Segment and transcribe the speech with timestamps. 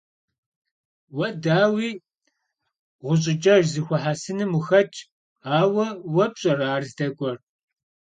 [1.15, 1.89] Vue, daui,
[3.03, 4.97] ğuş'ıç'ej zexuehesınım vuxetş;
[5.57, 7.37] aue vue pş'ere ar zdek'uer?